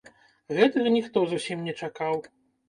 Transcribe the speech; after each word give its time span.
Гэтага 0.59 0.93
ніхто 0.95 1.19
зусім 1.35 1.63
не 1.69 1.77
чакаў. 1.81 2.19